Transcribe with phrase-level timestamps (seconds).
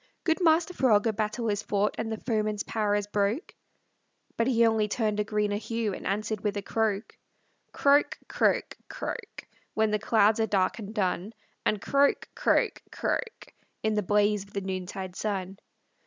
[0.23, 3.53] "Good Master Frog, a battle is fought, And the foeman's power is broke."
[4.35, 7.15] But he only turned a greener hue, And answered with a croak.
[7.71, 9.45] Croak, croak, croak,
[9.75, 11.33] When the clouds are dark and dun,
[11.67, 13.53] And croak, croak, croak,
[13.83, 15.59] In the blaze of the noontide sun.